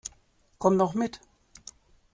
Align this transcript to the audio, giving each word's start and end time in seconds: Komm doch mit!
Komm 0.57 0.79
doch 0.79 0.95
mit! 0.95 1.21